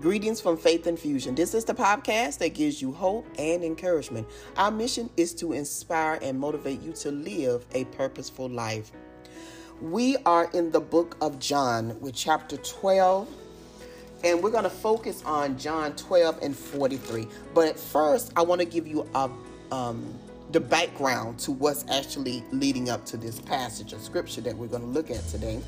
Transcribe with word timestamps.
Greetings 0.00 0.40
from 0.40 0.56
Faith 0.56 0.88
Infusion. 0.88 1.36
This 1.36 1.54
is 1.54 1.64
the 1.64 1.72
podcast 1.72 2.38
that 2.38 2.52
gives 2.52 2.82
you 2.82 2.90
hope 2.90 3.26
and 3.38 3.62
encouragement. 3.62 4.26
Our 4.56 4.72
mission 4.72 5.08
is 5.16 5.32
to 5.36 5.52
inspire 5.52 6.18
and 6.20 6.38
motivate 6.38 6.82
you 6.82 6.92
to 6.94 7.12
live 7.12 7.64
a 7.72 7.84
purposeful 7.84 8.48
life. 8.48 8.90
We 9.80 10.16
are 10.26 10.50
in 10.52 10.72
the 10.72 10.80
book 10.80 11.16
of 11.20 11.38
John 11.38 11.98
with 12.00 12.12
chapter 12.12 12.56
12, 12.56 13.28
and 14.24 14.42
we're 14.42 14.50
going 14.50 14.64
to 14.64 14.70
focus 14.70 15.22
on 15.24 15.56
John 15.56 15.94
12 15.94 16.40
and 16.42 16.56
43. 16.56 17.28
But 17.54 17.78
first, 17.78 18.32
I 18.34 18.42
want 18.42 18.60
to 18.60 18.66
give 18.66 18.88
you 18.88 19.08
a, 19.14 19.30
um, 19.70 20.12
the 20.50 20.60
background 20.60 21.38
to 21.40 21.52
what's 21.52 21.84
actually 21.88 22.42
leading 22.50 22.90
up 22.90 23.06
to 23.06 23.16
this 23.16 23.40
passage 23.40 23.92
of 23.92 24.00
scripture 24.00 24.40
that 24.40 24.56
we're 24.56 24.66
going 24.66 24.82
to 24.82 24.88
look 24.88 25.12
at 25.12 25.26
today 25.28 25.62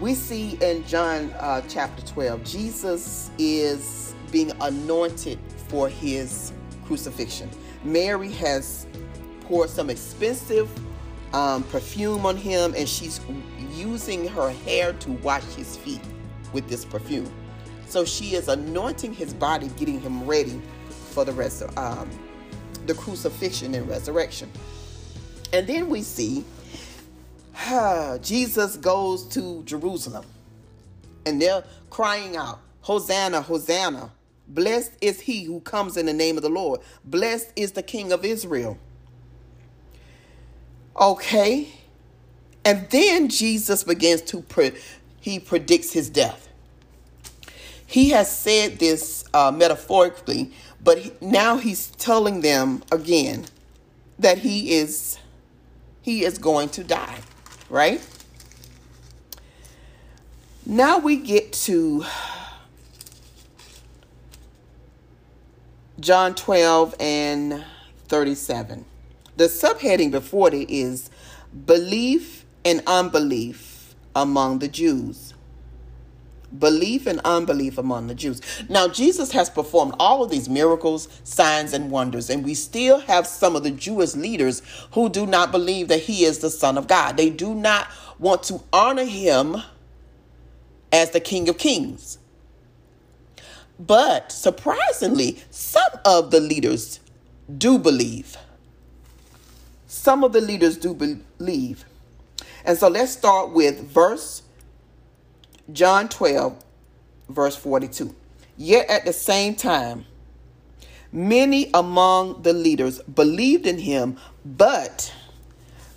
we 0.00 0.14
see 0.14 0.56
in 0.62 0.84
John 0.86 1.30
uh, 1.38 1.62
chapter 1.68 2.04
12, 2.06 2.42
Jesus 2.42 3.30
is 3.38 4.14
being 4.32 4.50
anointed 4.62 5.38
for 5.68 5.88
his 5.88 6.52
crucifixion. 6.86 7.50
Mary 7.84 8.30
has 8.32 8.86
poured 9.42 9.68
some 9.68 9.90
expensive 9.90 10.70
um, 11.34 11.62
perfume 11.64 12.24
on 12.24 12.36
him, 12.36 12.74
and 12.76 12.88
she's 12.88 13.20
using 13.74 14.26
her 14.28 14.50
hair 14.50 14.94
to 14.94 15.12
wash 15.12 15.44
his 15.54 15.76
feet 15.76 16.00
with 16.54 16.66
this 16.68 16.84
perfume. 16.84 17.30
So 17.86 18.04
she 18.04 18.34
is 18.34 18.48
anointing 18.48 19.12
his 19.12 19.34
body, 19.34 19.68
getting 19.76 20.00
him 20.00 20.26
ready 20.26 20.60
for 21.10 21.24
the 21.24 21.32
rest 21.32 21.62
of 21.62 21.76
um, 21.76 22.08
the 22.86 22.94
crucifixion 22.94 23.74
and 23.74 23.86
resurrection. 23.88 24.50
And 25.52 25.66
then 25.66 25.88
we 25.90 26.02
see 26.02 26.44
Jesus 28.22 28.76
goes 28.76 29.26
to 29.28 29.62
Jerusalem 29.64 30.24
and 31.26 31.40
they're 31.40 31.64
crying 31.90 32.36
out, 32.36 32.60
Hosanna, 32.82 33.42
Hosanna. 33.42 34.12
Blessed 34.48 34.92
is 35.00 35.20
he 35.20 35.44
who 35.44 35.60
comes 35.60 35.96
in 35.96 36.06
the 36.06 36.12
name 36.12 36.36
of 36.36 36.42
the 36.42 36.48
Lord. 36.48 36.80
Blessed 37.04 37.52
is 37.54 37.72
the 37.72 37.82
King 37.82 38.12
of 38.12 38.24
Israel. 38.24 38.78
Okay. 41.00 41.68
And 42.64 42.88
then 42.90 43.28
Jesus 43.28 43.84
begins 43.84 44.22
to, 44.22 44.42
pre- 44.42 44.72
he 45.20 45.38
predicts 45.38 45.92
his 45.92 46.10
death. 46.10 46.48
He 47.86 48.10
has 48.10 48.34
said 48.34 48.78
this 48.78 49.24
uh, 49.34 49.50
metaphorically, 49.50 50.52
but 50.82 50.98
he, 50.98 51.12
now 51.20 51.56
he's 51.56 51.88
telling 51.88 52.40
them 52.40 52.82
again 52.92 53.46
that 54.18 54.38
he 54.38 54.74
is 54.74 55.18
he 56.02 56.24
is 56.24 56.38
going 56.38 56.68
to 56.70 56.84
die 56.84 57.18
right? 57.70 58.04
Now 60.66 60.98
we 60.98 61.16
get 61.16 61.52
to 61.64 62.04
John 65.98 66.34
12 66.34 66.96
and 67.00 67.64
37. 68.08 68.84
The 69.36 69.44
subheading 69.44 70.10
before 70.10 70.54
it 70.54 70.68
is 70.68 71.10
belief 71.64 72.44
and 72.64 72.82
unbelief 72.86 73.94
among 74.14 74.58
the 74.58 74.68
Jews 74.68 75.34
belief 76.58 77.06
and 77.06 77.20
unbelief 77.24 77.78
among 77.78 78.06
the 78.06 78.14
Jews. 78.14 78.40
Now, 78.68 78.88
Jesus 78.88 79.32
has 79.32 79.48
performed 79.48 79.94
all 79.98 80.22
of 80.22 80.30
these 80.30 80.48
miracles, 80.48 81.08
signs, 81.24 81.72
and 81.72 81.90
wonders, 81.90 82.30
and 82.30 82.44
we 82.44 82.54
still 82.54 83.00
have 83.00 83.26
some 83.26 83.56
of 83.56 83.62
the 83.62 83.70
Jewish 83.70 84.14
leaders 84.14 84.62
who 84.92 85.08
do 85.08 85.26
not 85.26 85.52
believe 85.52 85.88
that 85.88 86.00
he 86.00 86.24
is 86.24 86.38
the 86.38 86.50
Son 86.50 86.76
of 86.76 86.88
God. 86.88 87.16
They 87.16 87.30
do 87.30 87.54
not 87.54 87.88
want 88.18 88.42
to 88.44 88.62
honor 88.72 89.04
him 89.04 89.56
as 90.92 91.10
the 91.10 91.20
King 91.20 91.48
of 91.48 91.58
Kings. 91.58 92.18
But 93.78 94.30
surprisingly, 94.30 95.38
some 95.50 95.90
of 96.04 96.30
the 96.30 96.40
leaders 96.40 97.00
do 97.56 97.78
believe. 97.78 98.36
Some 99.86 100.22
of 100.22 100.32
the 100.32 100.40
leaders 100.40 100.76
do 100.76 100.94
believe. 100.94 101.84
And 102.64 102.76
so 102.76 102.88
let's 102.88 103.12
start 103.12 103.52
with 103.52 103.80
verse 103.80 104.42
John 105.72 106.08
12, 106.08 106.62
verse 107.28 107.56
42. 107.56 108.14
Yet 108.56 108.88
at 108.88 109.04
the 109.04 109.12
same 109.12 109.54
time, 109.54 110.06
many 111.12 111.70
among 111.72 112.42
the 112.42 112.52
leaders 112.52 113.00
believed 113.02 113.66
in 113.66 113.78
him, 113.78 114.16
but 114.44 115.14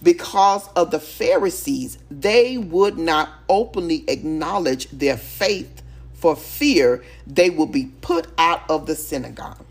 because 0.02 0.68
of 0.76 0.92
the 0.92 1.00
Pharisees, 1.00 1.98
they 2.12 2.58
would 2.58 2.98
not 2.98 3.30
openly 3.48 4.04
acknowledge 4.08 4.90
their 4.90 5.18
faith 5.18 5.82
for 6.14 6.36
fear 6.36 7.04
they 7.28 7.50
would 7.50 7.72
be 7.72 7.86
put 8.02 8.28
out 8.38 8.70
of 8.70 8.86
the 8.86 8.96
synagogue. 8.96 9.66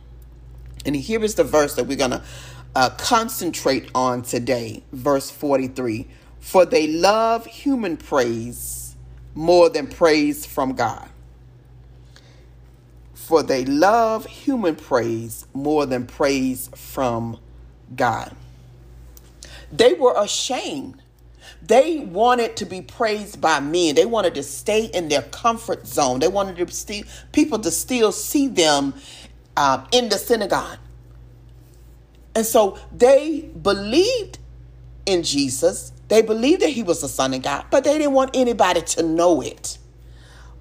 And 0.84 0.96
here 0.96 1.22
is 1.22 1.34
the 1.34 1.44
verse 1.44 1.74
that 1.76 1.84
we're 1.84 1.96
going 1.96 2.10
to 2.10 2.22
uh, 2.74 2.90
concentrate 2.90 3.90
on 3.94 4.22
today, 4.22 4.82
verse 4.92 5.30
43. 5.30 6.08
For 6.40 6.66
they 6.66 6.88
love 6.88 7.46
human 7.46 7.96
praise 7.96 8.81
more 9.34 9.68
than 9.68 9.86
praise 9.86 10.46
from 10.46 10.74
God. 10.74 11.08
For 13.14 13.42
they 13.42 13.64
love 13.64 14.26
human 14.26 14.76
praise 14.76 15.46
more 15.54 15.86
than 15.86 16.06
praise 16.06 16.68
from 16.74 17.38
God. 17.94 18.34
They 19.72 19.94
were 19.94 20.14
ashamed. 20.16 21.02
They 21.62 22.00
wanted 22.00 22.56
to 22.56 22.66
be 22.66 22.82
praised 22.82 23.40
by 23.40 23.60
men. 23.60 23.94
They 23.94 24.04
wanted 24.04 24.34
to 24.34 24.42
stay 24.42 24.86
in 24.86 25.08
their 25.08 25.22
comfort 25.22 25.86
zone. 25.86 26.18
They 26.18 26.28
wanted 26.28 26.56
to 26.66 26.74
see 26.74 27.04
people 27.32 27.58
to 27.60 27.70
still 27.70 28.12
see 28.12 28.48
them 28.48 28.94
uh, 29.56 29.86
in 29.92 30.08
the 30.08 30.18
synagogue. 30.18 30.78
And 32.34 32.44
so 32.44 32.78
they 32.92 33.50
believed 33.62 34.38
in 35.06 35.22
Jesus. 35.22 35.92
They 36.12 36.20
believed 36.20 36.60
that 36.60 36.68
he 36.68 36.82
was 36.82 37.00
the 37.00 37.08
Son 37.08 37.32
of 37.32 37.40
God, 37.40 37.64
but 37.70 37.84
they 37.84 37.96
didn't 37.96 38.12
want 38.12 38.32
anybody 38.34 38.82
to 38.82 39.02
know 39.02 39.40
it. 39.40 39.78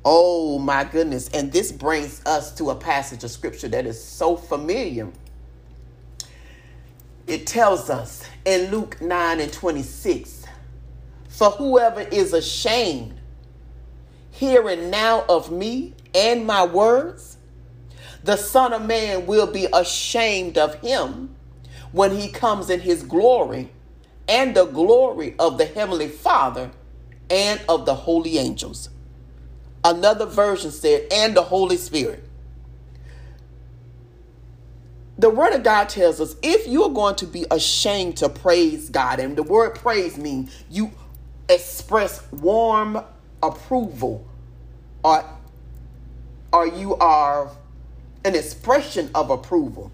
Oh 0.05 0.57
my 0.59 0.85
goodness. 0.85 1.27
And 1.33 1.51
this 1.51 1.73
brings 1.73 2.25
us 2.25 2.55
to 2.55 2.69
a 2.69 2.75
passage 2.75 3.25
of 3.25 3.31
scripture 3.31 3.67
that 3.67 3.85
is 3.85 4.01
so 4.01 4.37
familiar. 4.37 5.09
It 7.27 7.47
tells 7.47 7.89
us 7.89 8.25
in 8.45 8.71
Luke 8.71 9.01
9 9.01 9.41
and 9.41 9.51
26 9.51 10.45
For 11.27 11.49
whoever 11.49 11.99
is 11.99 12.31
ashamed, 12.31 13.19
hearing 14.29 14.89
now 14.89 15.25
of 15.27 15.51
me 15.51 15.95
and 16.15 16.47
my 16.47 16.65
words, 16.65 17.35
the 18.23 18.37
Son 18.37 18.71
of 18.71 18.83
Man 18.83 19.25
will 19.25 19.47
be 19.47 19.67
ashamed 19.73 20.57
of 20.57 20.75
him 20.75 21.35
when 21.91 22.15
he 22.15 22.29
comes 22.29 22.69
in 22.69 22.79
his 22.79 23.03
glory 23.03 23.69
and 24.31 24.55
the 24.55 24.65
glory 24.65 25.35
of 25.37 25.57
the 25.57 25.65
Heavenly 25.65 26.07
Father 26.07 26.71
and 27.29 27.61
of 27.67 27.85
the 27.85 27.93
holy 27.93 28.37
angels. 28.37 28.89
Another 29.83 30.25
version 30.25 30.71
said, 30.71 31.05
and 31.11 31.35
the 31.35 31.41
Holy 31.41 31.75
Spirit. 31.75 32.23
The 35.17 35.29
Word 35.29 35.53
of 35.53 35.63
God 35.63 35.89
tells 35.89 36.21
us 36.21 36.35
if 36.41 36.65
you're 36.65 36.89
going 36.89 37.15
to 37.15 37.27
be 37.27 37.45
ashamed 37.51 38.17
to 38.17 38.29
praise 38.29 38.89
God, 38.89 39.19
and 39.19 39.35
the 39.35 39.43
word 39.43 39.75
praise 39.75 40.17
means 40.17 40.63
you 40.69 40.91
express 41.49 42.25
warm 42.31 43.03
approval 43.43 44.25
or, 45.03 45.25
or 46.53 46.67
you 46.67 46.95
are 46.95 47.51
an 48.23 48.35
expression 48.35 49.11
of 49.13 49.29
approval, 49.29 49.91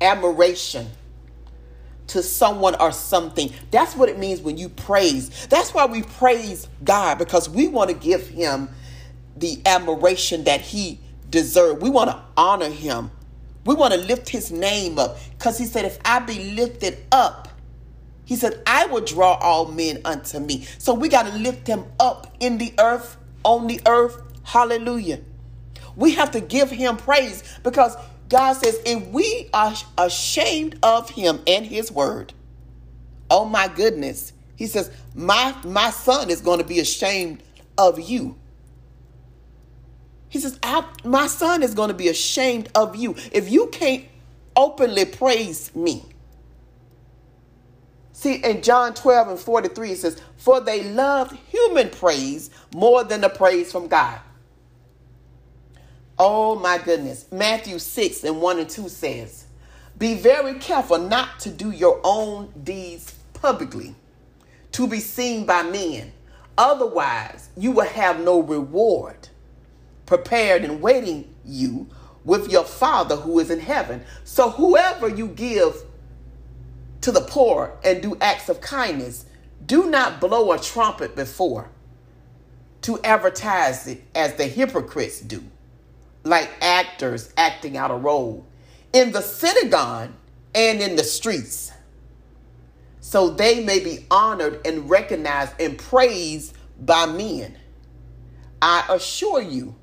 admiration, 0.00 0.88
to 2.10 2.22
someone 2.22 2.74
or 2.76 2.92
something. 2.92 3.52
That's 3.70 3.96
what 3.96 4.08
it 4.08 4.18
means 4.18 4.40
when 4.40 4.56
you 4.56 4.68
praise. 4.68 5.46
That's 5.46 5.72
why 5.72 5.86
we 5.86 6.02
praise 6.02 6.68
God 6.84 7.18
because 7.18 7.48
we 7.48 7.68
want 7.68 7.90
to 7.90 7.96
give 7.96 8.28
him 8.28 8.68
the 9.36 9.60
admiration 9.64 10.44
that 10.44 10.60
he 10.60 11.00
deserves. 11.30 11.80
We 11.80 11.90
want 11.90 12.10
to 12.10 12.20
honor 12.36 12.68
him. 12.68 13.10
We 13.64 13.74
want 13.74 13.94
to 13.94 14.00
lift 14.00 14.28
his 14.28 14.50
name 14.50 14.98
up 14.98 15.18
because 15.38 15.58
he 15.58 15.66
said, 15.66 15.84
If 15.84 15.98
I 16.04 16.18
be 16.20 16.54
lifted 16.54 16.98
up, 17.12 17.48
he 18.24 18.36
said, 18.36 18.62
I 18.66 18.86
will 18.86 19.00
draw 19.00 19.34
all 19.34 19.66
men 19.66 20.00
unto 20.04 20.38
me. 20.38 20.62
So 20.78 20.94
we 20.94 21.08
got 21.08 21.26
to 21.26 21.32
lift 21.36 21.66
him 21.66 21.84
up 21.98 22.34
in 22.40 22.58
the 22.58 22.72
earth, 22.78 23.16
on 23.44 23.66
the 23.66 23.80
earth. 23.86 24.22
Hallelujah. 24.44 25.20
We 25.96 26.14
have 26.14 26.30
to 26.32 26.40
give 26.40 26.70
him 26.70 26.96
praise 26.96 27.42
because 27.62 27.96
God 28.30 28.54
says, 28.54 28.80
if 28.86 29.06
we 29.08 29.50
are 29.52 29.74
ashamed 29.98 30.78
of 30.82 31.10
him 31.10 31.40
and 31.46 31.66
his 31.66 31.92
word, 31.92 32.32
oh 33.28 33.44
my 33.44 33.68
goodness, 33.68 34.32
he 34.56 34.66
says, 34.66 34.90
my, 35.14 35.54
my 35.64 35.90
son 35.90 36.30
is 36.30 36.40
going 36.40 36.60
to 36.60 36.64
be 36.64 36.78
ashamed 36.78 37.42
of 37.76 37.98
you. 37.98 38.36
He 40.28 40.38
says, 40.38 40.58
my 41.04 41.26
son 41.26 41.62
is 41.64 41.74
going 41.74 41.88
to 41.88 41.94
be 41.94 42.08
ashamed 42.08 42.68
of 42.74 42.94
you 42.94 43.16
if 43.32 43.50
you 43.50 43.66
can't 43.66 44.04
openly 44.56 45.04
praise 45.04 45.74
me. 45.74 46.04
See, 48.12 48.34
in 48.34 48.62
John 48.62 48.94
12 48.94 49.28
and 49.28 49.38
43, 49.40 49.92
it 49.92 49.98
says, 49.98 50.22
For 50.36 50.60
they 50.60 50.84
loved 50.84 51.36
human 51.48 51.88
praise 51.90 52.50
more 52.74 53.02
than 53.02 53.22
the 53.22 53.30
praise 53.30 53.72
from 53.72 53.88
God. 53.88 54.20
Oh 56.22 56.54
my 56.54 56.76
goodness. 56.76 57.24
Matthew 57.32 57.78
6 57.78 58.24
and 58.24 58.42
1 58.42 58.58
and 58.58 58.68
2 58.68 58.90
says, 58.90 59.46
Be 59.96 60.16
very 60.16 60.58
careful 60.58 60.98
not 60.98 61.40
to 61.40 61.50
do 61.50 61.70
your 61.70 61.98
own 62.04 62.52
deeds 62.62 63.14
publicly, 63.32 63.94
to 64.72 64.86
be 64.86 65.00
seen 65.00 65.46
by 65.46 65.62
men. 65.62 66.12
Otherwise, 66.58 67.48
you 67.56 67.70
will 67.70 67.86
have 67.86 68.20
no 68.20 68.40
reward 68.40 69.30
prepared 70.04 70.62
and 70.62 70.82
waiting 70.82 71.34
you 71.46 71.88
with 72.26 72.52
your 72.52 72.64
Father 72.64 73.16
who 73.16 73.38
is 73.38 73.50
in 73.50 73.60
heaven. 73.60 74.02
So, 74.24 74.50
whoever 74.50 75.08
you 75.08 75.26
give 75.26 75.74
to 77.00 77.10
the 77.10 77.22
poor 77.22 77.78
and 77.82 78.02
do 78.02 78.18
acts 78.20 78.50
of 78.50 78.60
kindness, 78.60 79.24
do 79.64 79.88
not 79.88 80.20
blow 80.20 80.52
a 80.52 80.58
trumpet 80.58 81.16
before 81.16 81.70
to 82.82 83.00
advertise 83.04 83.86
it 83.86 84.02
as 84.14 84.34
the 84.34 84.44
hypocrites 84.44 85.22
do, 85.22 85.42
like 86.24 86.50
actors 86.60 87.32
acting 87.36 87.76
out 87.76 87.90
a 87.90 87.94
role 87.94 88.46
in 88.92 89.12
the 89.12 89.22
synagogue 89.22 90.10
and 90.54 90.80
in 90.80 90.96
the 90.96 91.04
streets, 91.04 91.72
so 93.00 93.30
they 93.30 93.64
may 93.64 93.78
be 93.78 94.06
honored 94.10 94.60
and 94.66 94.90
recognized 94.90 95.52
and 95.60 95.78
praised 95.78 96.56
by 96.80 97.06
men. 97.06 97.56
I 98.60 98.84
assure 98.90 99.40
you, 99.40 99.74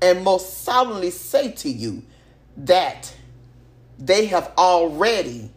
and 0.00 0.22
most 0.22 0.62
solemnly 0.62 1.10
say 1.10 1.50
to 1.52 1.68
you, 1.68 2.02
that 2.56 3.14
they 3.98 4.26
have 4.26 4.52
already 4.56 5.50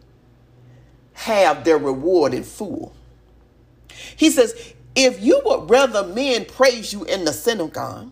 have 1.12 1.64
their 1.64 1.78
reward 1.78 2.34
in 2.34 2.42
full. 2.42 2.94
He 4.16 4.30
says, 4.30 4.74
if 4.94 5.22
you 5.22 5.40
would 5.44 5.70
rather 5.70 6.06
men 6.06 6.44
praise 6.44 6.92
you 6.92 7.04
in 7.04 7.24
the 7.24 7.32
synagogue 7.32 8.10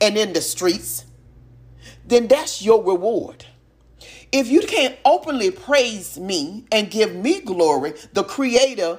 and 0.00 0.16
in 0.16 0.32
the 0.32 0.40
streets, 0.40 1.04
then 2.06 2.28
that's 2.28 2.62
your 2.62 2.82
reward. 2.82 3.46
If 4.32 4.48
you 4.48 4.62
can't 4.62 4.96
openly 5.04 5.50
praise 5.50 6.18
me 6.18 6.64
and 6.72 6.90
give 6.90 7.14
me 7.14 7.40
glory, 7.40 7.94
the 8.12 8.24
creator, 8.24 8.98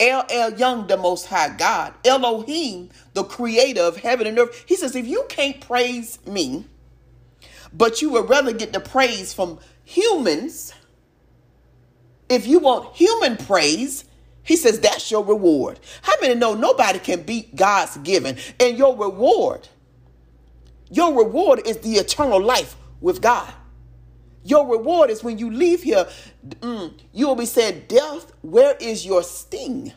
El 0.00 0.24
Elyon, 0.24 0.88
the 0.88 0.96
most 0.96 1.26
high 1.26 1.56
God, 1.56 1.94
Elohim, 2.04 2.90
the 3.12 3.22
creator 3.22 3.82
of 3.82 3.98
heaven 3.98 4.26
and 4.26 4.38
earth, 4.38 4.64
he 4.66 4.76
says, 4.76 4.96
if 4.96 5.06
you 5.06 5.24
can't 5.28 5.60
praise 5.60 6.18
me, 6.26 6.66
but 7.72 8.02
you 8.02 8.10
would 8.10 8.28
rather 8.28 8.52
get 8.52 8.72
the 8.72 8.80
praise 8.80 9.32
from 9.32 9.58
humans, 9.84 10.74
if 12.28 12.46
you 12.46 12.58
want 12.58 12.96
human 12.96 13.36
praise, 13.36 14.04
he 14.42 14.56
says 14.56 14.80
that's 14.80 15.10
your 15.10 15.24
reward. 15.24 15.80
How 16.02 16.14
many 16.20 16.34
know 16.34 16.54
nobody 16.54 16.98
can 16.98 17.22
beat 17.22 17.54
God's 17.54 17.96
giving? 17.98 18.36
And 18.60 18.76
your 18.76 18.96
reward, 18.96 19.68
your 20.94 21.12
reward 21.12 21.66
is 21.66 21.78
the 21.78 21.94
eternal 21.94 22.40
life 22.40 22.76
with 23.00 23.20
God. 23.20 23.52
Your 24.44 24.68
reward 24.68 25.10
is 25.10 25.24
when 25.24 25.38
you 25.38 25.50
leave 25.50 25.82
here, 25.82 26.06
mm, 26.46 26.94
you 27.12 27.26
will 27.26 27.34
be 27.34 27.46
saying, 27.46 27.84
Death, 27.88 28.32
where 28.42 28.76
is 28.78 29.04
your 29.04 29.24
sting? 29.24 29.92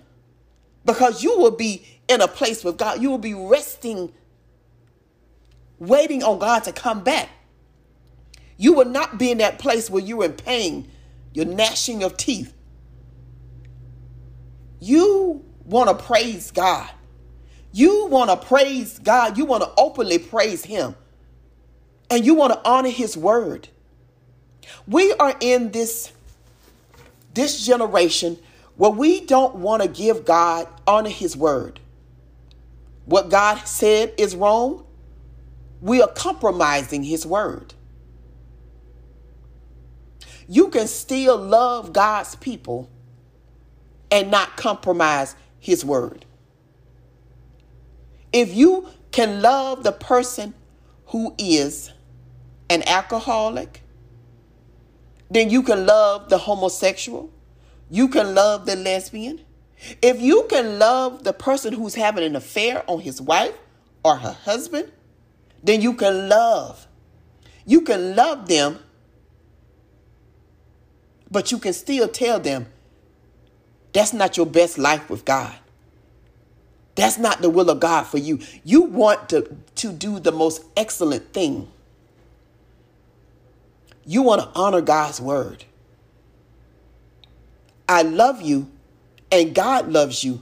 Because 0.85 1.21
you 1.21 1.37
will 1.37 1.51
be 1.51 1.85
in 2.07 2.21
a 2.21 2.27
place 2.27 2.63
with 2.63 2.77
God. 2.77 2.99
You 2.99 3.11
will 3.11 3.19
be 3.19 3.35
resting, 3.35 4.11
waiting 5.77 6.23
on 6.23 6.39
God 6.39 6.63
to 6.63 6.71
come 6.71 7.03
back. 7.03 7.29
You 8.57 8.73
will 8.73 8.85
not 8.85 9.19
be 9.19 9.29
in 9.29 9.37
that 9.37 9.59
place 9.59 9.91
where 9.91 10.01
you're 10.01 10.25
in 10.25 10.33
pain, 10.33 10.89
you're 11.31 11.45
gnashing 11.45 12.01
of 12.01 12.17
teeth. 12.17 12.55
You 14.79 15.45
want 15.63 15.89
to 15.89 16.05
praise 16.05 16.49
God. 16.49 16.89
You 17.71 18.07
want 18.07 18.29
to 18.29 18.47
praise 18.47 18.99
God. 18.99 19.37
You 19.37 19.45
want 19.45 19.63
to 19.63 19.71
openly 19.77 20.19
praise 20.19 20.63
Him. 20.63 20.95
And 22.09 22.25
you 22.25 22.33
want 22.33 22.53
to 22.53 22.67
honor 22.67 22.89
His 22.89 23.17
word. 23.17 23.67
We 24.87 25.13
are 25.13 25.35
in 25.39 25.71
this, 25.71 26.11
this 27.33 27.65
generation 27.65 28.37
where 28.75 28.91
we 28.91 29.25
don't 29.25 29.55
want 29.55 29.83
to 29.83 29.87
give 29.87 30.25
God, 30.25 30.67
honor 30.85 31.09
His 31.09 31.35
word. 31.35 31.79
What 33.05 33.29
God 33.29 33.65
said 33.67 34.13
is 34.17 34.35
wrong. 34.35 34.85
We 35.81 36.01
are 36.01 36.09
compromising 36.09 37.03
His 37.03 37.25
word. 37.25 37.73
You 40.47 40.69
can 40.69 40.87
still 40.87 41.37
love 41.37 41.91
God's 41.91 42.35
people 42.35 42.89
and 44.11 44.31
not 44.31 44.55
compromise 44.55 45.35
his 45.59 45.83
word. 45.83 46.25
If 48.33 48.53
you 48.53 48.89
can 49.11 49.41
love 49.41 49.83
the 49.83 49.91
person 49.91 50.53
who 51.07 51.33
is 51.37 51.91
an 52.69 52.83
alcoholic, 52.87 53.81
then 55.29 55.49
you 55.49 55.63
can 55.63 55.85
love 55.85 56.29
the 56.29 56.37
homosexual. 56.37 57.31
You 57.89 58.09
can 58.09 58.35
love 58.35 58.65
the 58.65 58.75
lesbian. 58.75 59.41
If 60.01 60.21
you 60.21 60.45
can 60.49 60.79
love 60.79 61.23
the 61.23 61.33
person 61.33 61.73
who's 61.73 61.95
having 61.95 62.23
an 62.23 62.35
affair 62.35 62.83
on 62.87 62.99
his 63.01 63.21
wife 63.21 63.55
or 64.03 64.17
her 64.17 64.33
husband, 64.33 64.91
then 65.63 65.81
you 65.81 65.93
can 65.93 66.29
love. 66.29 66.87
You 67.65 67.81
can 67.81 68.15
love 68.15 68.47
them, 68.47 68.79
but 71.29 71.51
you 71.51 71.59
can 71.59 71.73
still 71.73 72.07
tell 72.07 72.39
them 72.39 72.67
that's 73.93 74.13
not 74.13 74.37
your 74.37 74.45
best 74.45 74.77
life 74.77 75.09
with 75.09 75.25
God. 75.25 75.53
That's 76.97 77.19
not 77.19 77.43
the 77.43 77.49
will 77.49 77.69
of 77.69 77.79
God 77.79 78.03
for 78.03 78.17
you. 78.17 78.39
You 78.63 78.81
want 78.81 79.29
to, 79.29 79.55
to 79.75 79.91
do 79.93 80.19
the 80.19 80.31
most 80.31 80.63
excellent 80.75 81.31
thing. 81.31 81.71
You 84.03 84.23
want 84.23 84.41
to 84.41 84.59
honor 84.59 84.81
God's 84.81 85.21
word. 85.21 85.63
I 87.87 88.01
love 88.01 88.41
you 88.41 88.69
and 89.31 89.53
God 89.53 89.89
loves 89.89 90.23
you, 90.23 90.41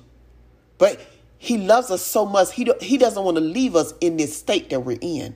but 0.77 0.99
He 1.37 1.57
loves 1.57 1.91
us 1.91 2.01
so 2.01 2.25
much, 2.25 2.53
He, 2.53 2.71
he 2.79 2.97
doesn't 2.97 3.21
want 3.21 3.35
to 3.35 3.41
leave 3.41 3.75
us 3.75 3.93
in 3.99 4.15
this 4.15 4.37
state 4.37 4.69
that 4.69 4.79
we're 4.79 4.97
in. 5.01 5.35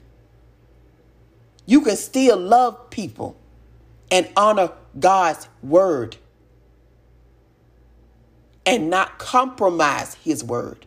You 1.65 1.81
can 1.81 1.97
still 1.97 2.37
love 2.37 2.89
people 2.91 3.35
and 4.09 4.29
honor 4.37 4.71
God's 4.97 5.49
word 5.61 6.15
and 8.65 8.89
not 8.89 9.19
compromise 9.19 10.15
his 10.15 10.43
word. 10.43 10.85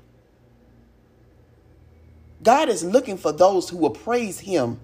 God 2.42 2.68
is 2.68 2.84
looking 2.84 3.16
for 3.16 3.32
those 3.32 3.68
who 3.68 3.76
will 3.76 3.90
praise 3.90 4.40
him, 4.40 4.80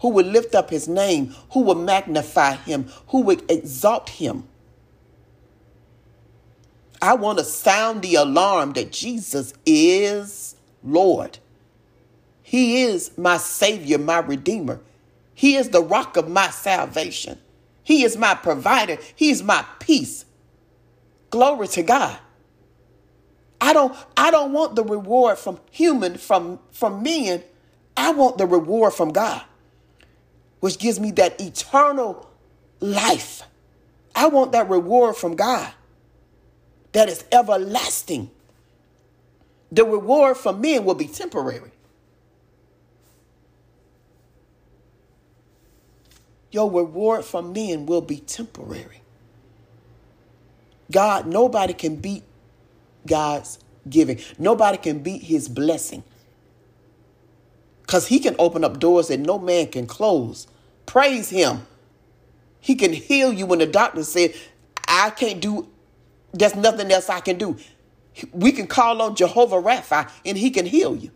who 0.00 0.08
will 0.08 0.26
lift 0.26 0.54
up 0.54 0.70
his 0.70 0.88
name, 0.88 1.34
who 1.52 1.60
will 1.60 1.76
magnify 1.76 2.54
him, 2.56 2.88
who 3.08 3.22
will 3.22 3.40
exalt 3.48 4.08
him. 4.08 4.46
I 7.00 7.14
want 7.14 7.38
to 7.38 7.44
sound 7.44 8.02
the 8.02 8.16
alarm 8.16 8.72
that 8.72 8.92
Jesus 8.92 9.54
is 9.64 10.56
Lord. 10.82 11.38
He 12.42 12.82
is 12.82 13.16
my 13.18 13.36
Savior, 13.36 13.98
my 13.98 14.18
Redeemer. 14.18 14.80
He 15.34 15.56
is 15.56 15.70
the 15.70 15.82
rock 15.82 16.16
of 16.16 16.28
my 16.28 16.48
salvation. 16.48 17.38
He 17.82 18.02
is 18.02 18.16
my 18.16 18.34
provider. 18.34 18.98
He 19.14 19.30
is 19.30 19.42
my 19.42 19.64
peace. 19.78 20.24
Glory 21.30 21.68
to 21.68 21.82
God. 21.82 22.18
I 23.60 23.72
don't 23.72 23.96
I 24.16 24.30
don't 24.30 24.52
want 24.52 24.76
the 24.76 24.84
reward 24.84 25.38
from 25.38 25.60
human 25.70 26.18
from 26.18 26.58
from 26.72 27.02
men. 27.02 27.42
I 27.96 28.12
want 28.12 28.38
the 28.38 28.46
reward 28.46 28.94
from 28.94 29.10
God, 29.12 29.42
which 30.60 30.78
gives 30.78 31.00
me 31.00 31.10
that 31.12 31.40
eternal 31.40 32.28
life. 32.80 33.42
I 34.14 34.28
want 34.28 34.52
that 34.52 34.68
reward 34.68 35.16
from 35.16 35.36
God 35.36 35.72
that 36.92 37.08
is 37.08 37.24
everlasting. 37.32 38.30
The 39.72 39.84
reward 39.84 40.36
from 40.36 40.60
men 40.60 40.84
will 40.84 40.94
be 40.94 41.08
temporary. 41.08 41.70
Your 46.50 46.70
reward 46.70 47.24
from 47.24 47.52
men 47.52 47.86
will 47.86 48.00
be 48.00 48.18
temporary. 48.18 49.02
God, 50.90 51.26
nobody 51.26 51.74
can 51.74 51.96
beat 51.96 52.22
God's 53.06 53.58
giving. 53.88 54.20
Nobody 54.38 54.78
can 54.78 55.00
beat 55.00 55.22
his 55.22 55.48
blessing. 55.48 56.02
Because 57.82 58.08
he 58.08 58.18
can 58.18 58.34
open 58.38 58.64
up 58.64 58.80
doors 58.80 59.08
that 59.08 59.20
no 59.20 59.38
man 59.38 59.68
can 59.68 59.86
close. 59.86 60.48
Praise 60.86 61.30
him. 61.30 61.66
He 62.60 62.74
can 62.74 62.92
heal 62.92 63.32
you 63.32 63.46
when 63.46 63.60
the 63.60 63.66
doctor 63.66 64.02
said, 64.02 64.34
I 64.88 65.10
can't 65.10 65.40
do, 65.40 65.68
there's 66.32 66.56
nothing 66.56 66.90
else 66.90 67.08
I 67.08 67.20
can 67.20 67.38
do. 67.38 67.56
We 68.32 68.50
can 68.52 68.66
call 68.66 69.02
on 69.02 69.14
Jehovah 69.14 69.56
Rapha 69.62 70.10
and 70.24 70.36
he 70.36 70.50
can 70.50 70.66
heal 70.66 70.96
you. 70.96 71.10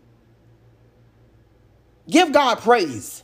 Give 2.09 2.31
God 2.31 2.59
praise. 2.59 3.23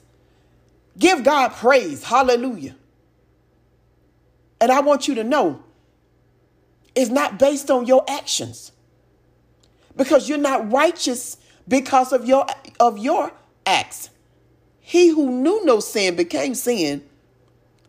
Give 0.97 1.23
God 1.23 1.53
praise. 1.53 2.03
Hallelujah. 2.03 2.75
And 4.59 4.71
I 4.71 4.81
want 4.81 5.07
you 5.07 5.15
to 5.15 5.23
know 5.23 5.63
is 6.97 7.09
not 7.09 7.39
based 7.39 7.69
on 7.69 7.85
your 7.85 8.03
actions. 8.09 8.71
Because 9.95 10.27
you're 10.27 10.37
not 10.37 10.71
righteous 10.71 11.37
because 11.67 12.11
of 12.11 12.25
your 12.25 12.45
of 12.79 12.97
your 12.97 13.31
acts. 13.65 14.09
he 14.79 15.09
who 15.09 15.29
knew 15.29 15.65
no 15.65 15.79
sin 15.81 16.15
became 16.15 16.55
sin 16.55 17.03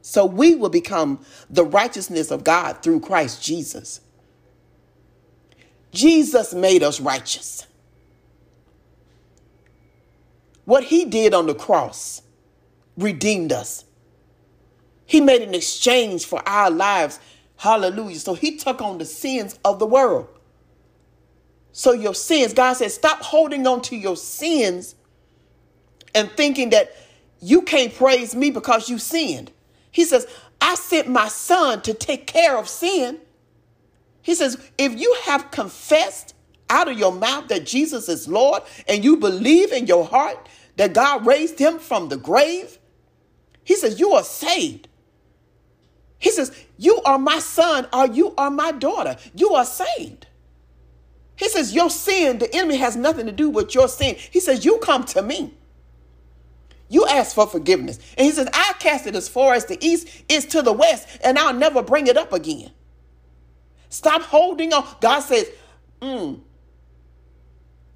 so 0.02 0.26
we 0.26 0.54
will 0.56 0.70
become 0.70 1.20
the 1.48 1.64
righteousness 1.64 2.30
of 2.30 2.42
God 2.42 2.82
through 2.82 3.00
Christ 3.00 3.42
Jesus. 3.42 4.00
Jesus 5.92 6.54
made 6.54 6.82
us 6.82 6.98
righteous. 7.00 7.66
What 10.64 10.84
he 10.84 11.04
did 11.04 11.34
on 11.34 11.46
the 11.46 11.54
cross 11.54 12.22
redeemed 12.96 13.52
us. 13.52 13.84
He 15.06 15.20
made 15.20 15.42
an 15.42 15.54
exchange 15.54 16.26
for 16.26 16.46
our 16.48 16.70
lives. 16.70 17.20
Hallelujah. 17.58 18.18
So 18.18 18.34
he 18.34 18.56
took 18.56 18.80
on 18.80 18.98
the 18.98 19.04
sins 19.04 19.58
of 19.64 19.78
the 19.78 19.86
world. 19.86 20.28
So 21.72 21.92
your 21.92 22.14
sins, 22.14 22.54
God 22.54 22.72
said, 22.74 22.90
stop 22.90 23.20
holding 23.20 23.66
on 23.66 23.82
to 23.82 23.96
your 23.96 24.16
sins 24.16 24.94
and 26.14 26.30
thinking 26.30 26.70
that 26.70 26.94
you 27.40 27.62
can't 27.62 27.94
praise 27.94 28.34
me 28.34 28.50
because 28.50 28.88
you 28.88 28.98
sinned. 28.98 29.52
He 29.90 30.04
says, 30.04 30.26
I 30.60 30.74
sent 30.76 31.08
my 31.08 31.28
son 31.28 31.82
to 31.82 31.94
take 31.94 32.26
care 32.26 32.56
of 32.56 32.68
sin. 32.68 33.18
He 34.22 34.34
says, 34.34 34.56
if 34.76 34.98
you 34.98 35.16
have 35.24 35.50
confessed 35.50 36.34
out 36.70 36.88
of 36.88 36.98
your 36.98 37.12
mouth 37.12 37.48
that 37.48 37.64
Jesus 37.64 38.08
is 38.08 38.28
Lord 38.28 38.62
and 38.86 39.04
you 39.04 39.16
believe 39.16 39.72
in 39.72 39.86
your 39.86 40.04
heart 40.04 40.48
that 40.76 40.92
God 40.92 41.26
raised 41.26 41.58
him 41.58 41.78
from 41.78 42.08
the 42.08 42.16
grave, 42.16 42.78
he 43.64 43.74
says, 43.74 43.98
you 43.98 44.12
are 44.12 44.24
saved. 44.24 44.87
He 46.18 46.30
says, 46.30 46.52
you 46.76 47.00
are 47.04 47.18
my 47.18 47.38
son 47.38 47.86
or 47.92 48.06
you 48.06 48.34
are 48.36 48.50
my 48.50 48.72
daughter. 48.72 49.16
You 49.34 49.54
are 49.54 49.64
saved. 49.64 50.26
He 51.36 51.48
says, 51.48 51.72
your 51.72 51.90
sin, 51.90 52.38
the 52.38 52.52
enemy 52.54 52.76
has 52.78 52.96
nothing 52.96 53.26
to 53.26 53.32
do 53.32 53.48
with 53.48 53.74
your 53.74 53.86
sin. 53.86 54.16
He 54.18 54.40
says, 54.40 54.64
you 54.64 54.78
come 54.78 55.04
to 55.04 55.22
me. 55.22 55.54
You 56.88 57.06
ask 57.06 57.34
for 57.34 57.46
forgiveness. 57.46 57.98
And 58.16 58.24
he 58.24 58.32
says, 58.32 58.48
I 58.52 58.72
cast 58.80 59.06
it 59.06 59.14
as 59.14 59.28
far 59.28 59.54
as 59.54 59.66
the 59.66 59.78
east 59.84 60.08
is 60.28 60.46
to 60.46 60.62
the 60.62 60.72
west, 60.72 61.06
and 61.22 61.38
I'll 61.38 61.54
never 61.54 61.82
bring 61.82 62.06
it 62.06 62.16
up 62.16 62.32
again. 62.32 62.72
Stop 63.90 64.22
holding 64.22 64.72
on. 64.72 64.86
God 65.00 65.20
says, 65.20 65.48
mm, 66.00 66.40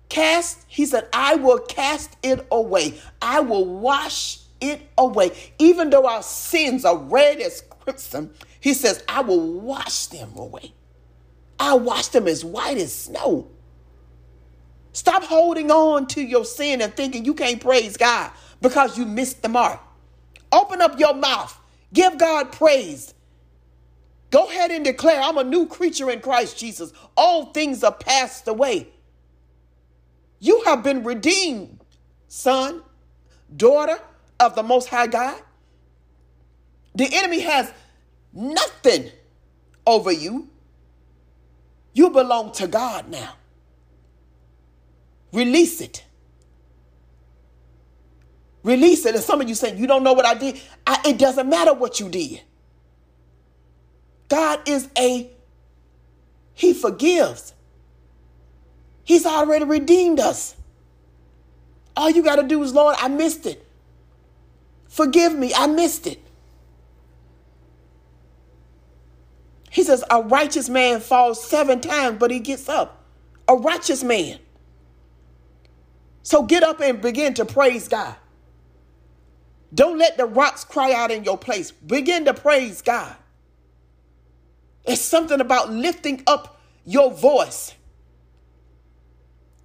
cast, 0.09 0.64
he 0.69 0.87
said, 0.87 1.09
I 1.12 1.37
will 1.37 1.59
cast 1.59 2.17
it 2.23 2.47
away. 2.50 3.00
I 3.21 3.41
will 3.41 3.64
wash 3.64 4.41
it 4.61 4.83
away. 4.97 5.33
Even 5.59 5.91
though 5.91 6.07
our 6.07 6.23
sins 6.23 6.85
are 6.85 6.97
red 6.97 7.41
as 7.41 7.62
crimson, 7.83 8.33
he 8.61 8.75
says, 8.75 9.03
I 9.09 9.21
will 9.23 9.61
wash 9.61 10.07
them 10.07 10.33
away. 10.37 10.75
I 11.59 11.75
wash 11.75 12.09
them 12.09 12.29
as 12.29 12.45
white 12.45 12.79
as 12.79 12.95
snow. 12.95 13.51
Stop 14.93 15.25
holding 15.25 15.71
on 15.71 16.07
to 16.09 16.23
your 16.23 16.45
sin 16.45 16.81
and 16.81 16.95
thinking 16.95 17.25
you 17.25 17.35
can't 17.35 17.61
praise 17.61 17.97
God 17.97 18.31
because 18.61 18.99
you 18.99 19.07
missed 19.07 19.43
the 19.43 19.49
mark. 19.49 19.81
Open 20.51 20.83
up 20.83 20.99
your 20.99 21.15
mouth. 21.15 21.59
Give 21.93 22.17
God 22.19 22.53
praise. 22.53 23.15
Go 24.31 24.49
ahead 24.49 24.71
and 24.71 24.85
declare, 24.85 25.21
I'm 25.21 25.39
a 25.39 25.45
new 25.45 25.67
creature 25.67 26.11
in 26.11 26.21
Christ 26.21 26.59
Jesus. 26.59 26.93
All 27.17 27.47
things 27.53 27.85
are 27.85 27.93
passed 27.93 28.49
away. 28.49 28.89
You 30.41 30.62
have 30.65 30.83
been 30.83 31.05
redeemed, 31.05 31.85
son, 32.29 32.83
daughter 33.55 33.99
of 34.41 34.55
the 34.55 34.62
Most 34.62 34.89
High 34.89 35.07
God. 35.07 35.41
The 36.95 37.09
enemy 37.13 37.41
has 37.41 37.73
nothing 38.33 39.11
over 39.87 40.13
you. 40.13 40.49
You 41.95 42.11
belong 42.11 42.53
to 42.53 42.67
God 42.67 43.09
now. 43.09 43.35
Release 45.33 45.81
it. 45.81 46.05
Release 48.63 49.07
it. 49.07 49.15
And 49.15 49.25
some 49.25 49.41
of 49.41 49.49
you 49.49 49.55
saying, 49.55 49.79
You 49.79 49.87
don't 49.87 50.05
know 50.05 50.13
what 50.13 50.27
I 50.27 50.35
did. 50.35 50.61
I, 50.87 51.01
it 51.07 51.19
doesn't 51.19 51.49
matter 51.49 51.75
what 51.75 52.01
you 52.01 52.09
did. 52.09 52.43
God 54.29 54.61
is 54.69 54.89
a, 54.99 55.31
He 56.55 56.75
forgives. 56.75 57.55
He's 59.05 59.27
already 59.27 59.65
redeemed 59.65 60.21
us. 60.21 60.57
All 61.97 62.11
you 62.11 62.23
got 62.23 62.37
to 62.37 62.45
do 62.45 62.63
is, 62.63 62.73
Lord, 62.73 62.97
I 62.99 63.09
missed 63.09 63.47
it. 63.47 63.67
Forgive 64.89 65.35
me, 65.35 65.53
I 65.55 65.67
missed 65.67 66.07
it. 66.07 66.22
He 69.73 69.85
says, 69.85 70.05
A 70.11 70.23
righteous 70.23 70.69
man 70.69 71.00
falls 71.00 71.43
seven 71.43 71.81
times, 71.81 72.19
but 72.21 72.31
he 72.31 72.41
gets 72.41 72.69
up. 72.69 73.05
A 73.49 73.57
righteous 73.57 74.05
man. 74.05 74.38
So 76.23 76.43
get 76.43 76.62
up 76.62 76.81
and 76.81 77.00
begin 77.00 77.35
to 77.35 77.47
praise 77.47 77.88
God. 77.88 78.17
Don't 79.75 79.99
let 79.99 80.19
the 80.19 80.26
rocks 80.26 80.64
cry 80.64 80.93
out 80.93 81.11
in 81.11 81.25
your 81.25 81.38
place. 81.38 81.73
Begin 81.73 82.26
to 82.26 82.35
praise 82.35 82.83
God. 82.83 83.17
It's 84.85 85.00
something 85.00 85.41
about 85.41 85.73
lifting 85.73 86.23
up 86.26 86.61
your 86.85 87.11
voice 87.11 87.75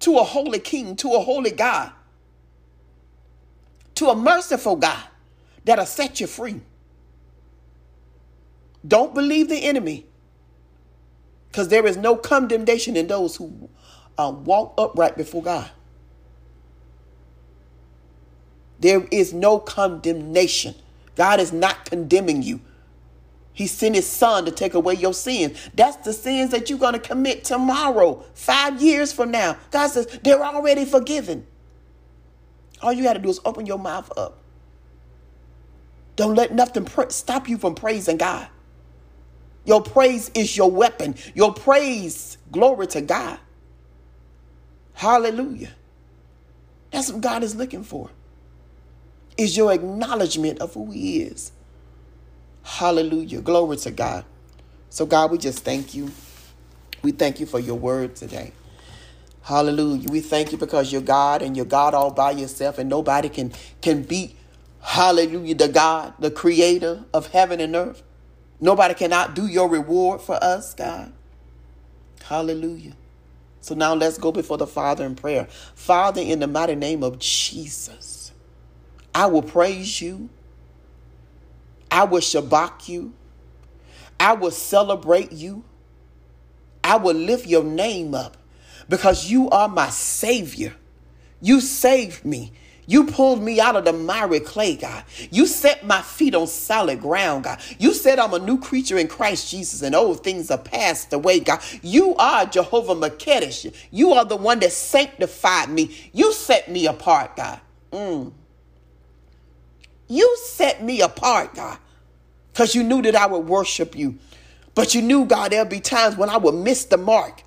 to 0.00 0.18
a 0.18 0.24
holy 0.24 0.60
king, 0.60 0.96
to 0.96 1.14
a 1.14 1.20
holy 1.20 1.50
God, 1.50 1.92
to 3.96 4.08
a 4.08 4.16
merciful 4.16 4.76
God 4.76 5.04
that'll 5.64 5.86
set 5.86 6.20
you 6.20 6.26
free. 6.26 6.62
Don't 8.86 9.14
believe 9.14 9.48
the 9.48 9.64
enemy 9.64 10.06
because 11.48 11.68
there 11.68 11.86
is 11.86 11.96
no 11.96 12.16
condemnation 12.16 12.96
in 12.96 13.06
those 13.06 13.36
who 13.36 13.68
uh, 14.16 14.32
walk 14.32 14.74
upright 14.78 15.16
before 15.16 15.42
God. 15.42 15.70
There 18.80 19.06
is 19.10 19.32
no 19.34 19.58
condemnation. 19.58 20.74
God 21.16 21.40
is 21.40 21.52
not 21.52 21.84
condemning 21.84 22.42
you. 22.42 22.60
He 23.52 23.66
sent 23.66 23.96
his 23.96 24.06
son 24.06 24.44
to 24.44 24.52
take 24.52 24.74
away 24.74 24.94
your 24.94 25.12
sins. 25.12 25.68
That's 25.74 25.96
the 25.96 26.12
sins 26.12 26.52
that 26.52 26.70
you're 26.70 26.78
going 26.78 26.92
to 26.92 27.00
commit 27.00 27.42
tomorrow, 27.42 28.24
five 28.34 28.80
years 28.80 29.12
from 29.12 29.32
now. 29.32 29.56
God 29.72 29.88
says 29.88 30.06
they're 30.22 30.44
already 30.44 30.84
forgiven. 30.84 31.44
All 32.80 32.92
you 32.92 33.02
got 33.02 33.14
to 33.14 33.18
do 33.18 33.28
is 33.28 33.40
open 33.44 33.66
your 33.66 33.78
mouth 33.78 34.16
up. 34.16 34.38
Don't 36.14 36.36
let 36.36 36.54
nothing 36.54 36.86
stop 37.08 37.48
you 37.48 37.58
from 37.58 37.74
praising 37.74 38.16
God. 38.16 38.48
Your 39.68 39.82
praise 39.82 40.30
is 40.34 40.56
your 40.56 40.72
weapon. 40.72 41.16
Your 41.34 41.54
praise, 41.54 42.38
glory 42.52 42.88
to 42.88 43.02
God. 43.02 43.38
Hallelujah. 44.94 45.72
That's 46.90 47.12
what 47.12 47.20
God 47.22 47.42
is 47.44 47.54
looking 47.56 47.84
for 47.84 48.10
is 49.38 49.56
your 49.56 49.72
acknowledgement 49.72 50.60
of 50.60 50.74
who 50.74 50.90
He 50.90 51.22
is. 51.22 51.52
Hallelujah. 52.64 53.40
Glory 53.40 53.76
to 53.78 53.90
God. 53.92 54.24
So, 54.90 55.06
God, 55.06 55.30
we 55.30 55.38
just 55.38 55.64
thank 55.64 55.94
you. 55.94 56.10
We 57.02 57.12
thank 57.12 57.40
you 57.40 57.46
for 57.46 57.60
your 57.60 57.76
word 57.76 58.16
today. 58.16 58.52
Hallelujah. 59.42 60.10
We 60.10 60.20
thank 60.20 60.52
you 60.52 60.58
because 60.58 60.92
you're 60.92 61.02
God 61.02 61.42
and 61.42 61.56
you're 61.56 61.66
God 61.66 61.94
all 61.94 62.10
by 62.12 62.32
yourself, 62.32 62.78
and 62.78 62.90
nobody 62.90 63.28
can, 63.28 63.52
can 63.82 64.02
beat, 64.02 64.36
hallelujah, 64.82 65.54
the 65.56 65.68
God, 65.68 66.14
the 66.18 66.30
creator 66.30 67.04
of 67.14 67.28
heaven 67.28 67.60
and 67.60 67.76
earth. 67.76 68.02
Nobody 68.60 68.94
can 68.94 69.12
outdo 69.12 69.46
your 69.46 69.68
reward 69.68 70.20
for 70.20 70.42
us, 70.42 70.74
God. 70.74 71.12
Hallelujah. 72.24 72.94
So 73.60 73.74
now 73.74 73.94
let's 73.94 74.18
go 74.18 74.32
before 74.32 74.58
the 74.58 74.66
Father 74.66 75.04
in 75.04 75.14
prayer. 75.14 75.46
Father, 75.74 76.20
in 76.20 76.40
the 76.40 76.46
mighty 76.46 76.74
name 76.74 77.02
of 77.02 77.18
Jesus. 77.18 78.32
I 79.14 79.26
will 79.26 79.42
praise 79.42 80.00
you. 80.00 80.28
I 81.90 82.04
will 82.04 82.20
shabach 82.20 82.88
you. 82.88 83.14
I 84.20 84.34
will 84.34 84.50
celebrate 84.50 85.32
you. 85.32 85.64
I 86.82 86.96
will 86.96 87.14
lift 87.14 87.46
your 87.46 87.64
name 87.64 88.14
up 88.14 88.36
because 88.88 89.30
you 89.30 89.50
are 89.50 89.68
my 89.68 89.90
Savior. 89.90 90.74
You 91.40 91.60
saved 91.60 92.24
me. 92.24 92.52
You 92.88 93.04
pulled 93.04 93.42
me 93.42 93.60
out 93.60 93.76
of 93.76 93.84
the 93.84 93.92
miry 93.92 94.40
clay, 94.40 94.74
God. 94.74 95.04
You 95.30 95.46
set 95.46 95.84
my 95.84 96.00
feet 96.00 96.34
on 96.34 96.46
solid 96.46 97.02
ground, 97.02 97.44
God. 97.44 97.60
You 97.78 97.92
said 97.92 98.18
I'm 98.18 98.32
a 98.32 98.38
new 98.38 98.58
creature 98.58 98.96
in 98.96 99.08
Christ 99.08 99.50
Jesus 99.50 99.82
and 99.82 99.94
old 99.94 100.24
things 100.24 100.50
are 100.50 100.56
passed 100.56 101.12
away, 101.12 101.40
God. 101.40 101.60
You 101.82 102.16
are 102.16 102.46
Jehovah 102.46 102.94
M'Kaddesh. 102.94 103.76
You 103.90 104.14
are 104.14 104.24
the 104.24 104.36
one 104.36 104.60
that 104.60 104.72
sanctified 104.72 105.68
me. 105.68 105.94
You 106.14 106.32
set 106.32 106.70
me 106.70 106.86
apart, 106.86 107.36
God. 107.36 107.60
Mm. 107.92 108.32
You 110.08 110.38
set 110.44 110.82
me 110.82 111.02
apart, 111.02 111.54
God, 111.54 111.76
because 112.54 112.74
you 112.74 112.82
knew 112.82 113.02
that 113.02 113.14
I 113.14 113.26
would 113.26 113.46
worship 113.46 113.94
you. 113.96 114.16
But 114.74 114.94
you 114.94 115.02
knew, 115.02 115.26
God, 115.26 115.52
there'll 115.52 115.66
be 115.68 115.80
times 115.80 116.16
when 116.16 116.30
I 116.30 116.38
would 116.38 116.54
miss 116.54 116.86
the 116.86 116.96
mark. 116.96 117.42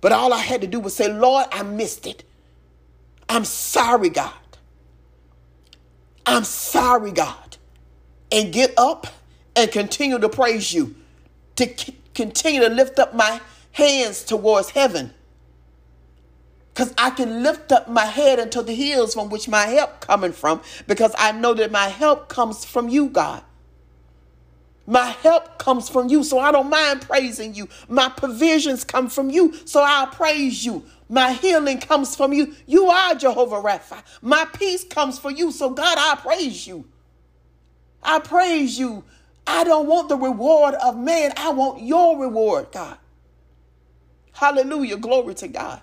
But 0.00 0.12
all 0.12 0.32
I 0.32 0.38
had 0.38 0.60
to 0.60 0.68
do 0.68 0.78
was 0.78 0.94
say, 0.94 1.12
Lord, 1.12 1.46
I 1.50 1.64
missed 1.64 2.06
it. 2.06 2.22
I'm 3.28 3.44
sorry, 3.44 4.10
God. 4.10 4.32
I'm 6.26 6.44
sorry, 6.44 7.12
God. 7.12 7.58
And 8.32 8.52
get 8.52 8.74
up 8.78 9.08
and 9.56 9.72
continue 9.72 10.18
to 10.18 10.28
praise 10.30 10.72
you, 10.74 10.96
to 11.56 11.66
c- 11.78 11.96
continue 12.14 12.62
to 12.62 12.68
lift 12.70 12.98
up 12.98 13.14
my 13.14 13.40
hands 13.72 14.24
towards 14.24 14.70
heaven. 14.70 15.12
Because 16.74 16.94
I 16.98 17.10
can 17.10 17.42
lift 17.42 17.72
up 17.72 17.88
my 17.88 18.06
head 18.06 18.38
into 18.38 18.62
the 18.62 18.74
hills 18.74 19.14
from 19.14 19.30
which 19.30 19.48
my 19.48 19.66
help 19.66 20.00
coming 20.00 20.32
from, 20.32 20.62
because 20.86 21.14
I 21.18 21.32
know 21.32 21.54
that 21.54 21.72
my 21.72 21.88
help 21.88 22.28
comes 22.28 22.64
from 22.64 22.88
you, 22.88 23.08
God. 23.10 23.42
My 24.86 25.06
help 25.06 25.58
comes 25.58 25.88
from 25.88 26.08
you, 26.08 26.24
so 26.24 26.38
I 26.38 26.52
don't 26.52 26.70
mind 26.70 27.02
praising 27.02 27.54
you. 27.54 27.68
My 27.88 28.08
provisions 28.08 28.84
come 28.84 29.08
from 29.08 29.30
you, 29.30 29.54
so 29.66 29.82
I'll 29.82 30.08
praise 30.08 30.64
you. 30.64 30.84
My 31.08 31.32
healing 31.32 31.78
comes 31.78 32.16
from 32.16 32.32
you. 32.32 32.54
You 32.66 32.86
are 32.86 33.14
Jehovah 33.14 33.62
Rapha. 33.62 34.02
My 34.22 34.46
peace 34.52 34.84
comes 34.84 35.18
from 35.18 35.36
you, 35.36 35.52
so 35.52 35.70
God, 35.70 35.98
I 35.98 36.16
praise 36.20 36.66
you. 36.66 36.86
I 38.02 38.18
praise 38.20 38.78
you. 38.78 39.04
I 39.46 39.64
don't 39.64 39.86
want 39.86 40.08
the 40.08 40.16
reward 40.16 40.74
of 40.74 40.98
man, 40.98 41.32
I 41.36 41.50
want 41.50 41.82
your 41.82 42.18
reward, 42.18 42.68
God. 42.72 42.98
Hallelujah. 44.32 44.96
Glory 44.98 45.34
to 45.36 45.48
God. 45.48 45.80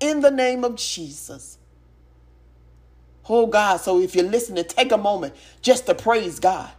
In 0.00 0.20
the 0.20 0.30
name 0.30 0.64
of 0.64 0.76
Jesus. 0.76 1.58
Oh 3.28 3.46
God, 3.46 3.76
so 3.78 4.00
if 4.00 4.14
you're 4.14 4.24
listening, 4.24 4.64
take 4.64 4.90
a 4.92 4.98
moment 4.98 5.34
just 5.62 5.86
to 5.86 5.94
praise 5.94 6.40
God. 6.40 6.70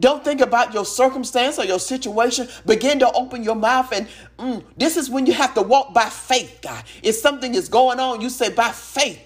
Don't 0.00 0.24
think 0.24 0.40
about 0.40 0.72
your 0.72 0.84
circumstance 0.84 1.58
or 1.58 1.64
your 1.64 1.80
situation. 1.80 2.48
Begin 2.66 3.00
to 3.00 3.10
open 3.12 3.42
your 3.42 3.56
mouth, 3.56 3.92
and 3.92 4.08
mm, 4.38 4.64
this 4.76 4.96
is 4.96 5.10
when 5.10 5.26
you 5.26 5.32
have 5.32 5.54
to 5.54 5.62
walk 5.62 5.92
by 5.92 6.08
faith, 6.08 6.60
God. 6.62 6.84
If 7.02 7.16
something 7.16 7.54
is 7.54 7.68
going 7.68 7.98
on, 7.98 8.20
you 8.20 8.30
say, 8.30 8.50
by 8.52 8.70
faith, 8.70 9.20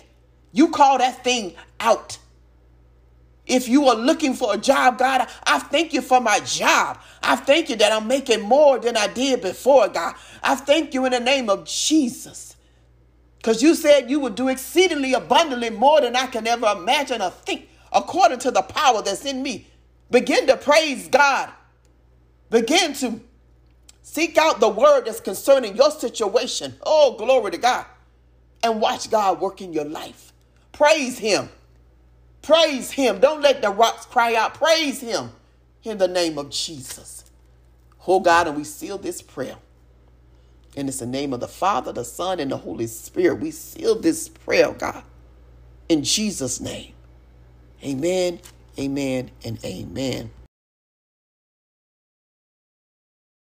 you 0.53 0.71
call 0.71 0.99
that 0.99 1.23
thing 1.25 1.55
out. 1.81 2.19
If 3.47 3.69
you 3.69 3.89
are 3.89 3.97
looking 3.97 4.35
for 4.35 4.55
a 4.55 4.59
job, 4.59 4.99
God, 4.99 5.29
I 5.45 5.59
thank 5.59 5.93
you 5.93 6.01
for 6.01 6.21
my 6.21 6.41
job. 6.41 6.99
I 7.23 7.37
thank 7.37 7.69
you 7.69 7.77
that 7.77 7.93
I'm 7.93 8.07
making 8.07 8.41
more 8.41 8.79
than 8.79 8.97
I 8.97 9.09
did 9.09 9.43
before, 9.43 9.89
God. 9.89 10.15
I 10.43 10.55
thank 10.55 10.95
you 10.95 11.05
in 11.07 11.13
the 11.13 11.21
name 11.21 11.51
of 11.51 11.67
Jesus. 11.67 12.57
Because 13.37 13.63
you 13.63 13.75
said 13.75 14.09
you 14.09 14.21
would 14.21 14.37
do 14.37 14.49
exceedingly 14.49 15.15
abundantly 15.15 15.71
more 15.71 16.01
than 16.01 16.15
I 16.15 16.27
can 16.27 16.47
ever 16.47 16.67
imagine 16.79 17.21
or 17.21 17.31
think, 17.31 17.69
according 17.93 18.39
to 18.41 18.53
the 18.53 18.63
power 18.63 19.03
that's 19.03 19.25
in 19.25 19.43
me. 19.43 19.67
Begin 20.13 20.47
to 20.47 20.59
praise 20.59 21.09
God. 21.09 21.51
Begin 22.51 22.93
to 22.97 23.19
seek 24.03 24.37
out 24.37 24.61
the 24.61 24.69
word 24.69 25.07
that's 25.07 25.21
concerning 25.21 25.75
your 25.75 25.91
situation. 25.91 26.75
Oh, 26.83 27.17
glory 27.17 27.51
to 27.53 27.57
God. 27.57 27.87
And 28.63 28.81
watch 28.81 29.11
God 29.11 29.41
work 29.41 29.63
in 29.63 29.73
your 29.73 29.87
life. 29.87 30.35
Praise 30.71 31.19
Him. 31.19 31.49
Praise 32.43 32.91
Him. 32.91 33.21
Don't 33.21 33.41
let 33.41 33.63
the 33.63 33.71
rocks 33.71 34.05
cry 34.05 34.35
out. 34.35 34.53
Praise 34.55 35.01
Him 35.01 35.31
in 35.83 35.97
the 35.97 36.09
name 36.09 36.37
of 36.37 36.51
Jesus. 36.51 37.25
Oh, 38.07 38.21
God, 38.21 38.49
and 38.49 38.57
we 38.57 38.65
seal 38.65 38.99
this 38.99 39.23
prayer. 39.23 39.57
And 40.77 40.89
it's 40.89 40.99
the 40.99 41.07
name 41.07 41.33
of 41.33 41.41
the 41.41 41.49
Father, 41.49 41.91
the 41.91 42.05
Son, 42.05 42.39
and 42.39 42.51
the 42.51 42.59
Holy 42.59 42.87
Spirit. 42.87 43.41
We 43.41 43.51
seal 43.51 43.99
this 43.99 44.29
prayer, 44.29 44.73
God, 44.73 45.05
in 45.89 46.05
Jesus' 46.05 46.61
name. 46.61 46.93
Amen 47.83 48.41
amen, 48.79 49.31
and 49.45 49.65
amen. 49.65 50.31